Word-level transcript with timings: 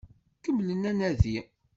Kemmlem 0.43 0.81
anadi! 0.89 1.37